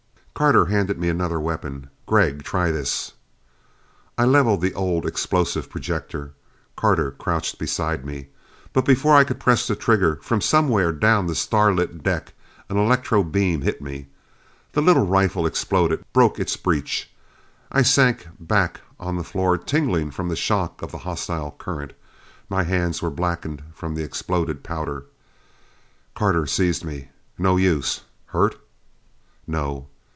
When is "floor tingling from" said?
19.23-20.27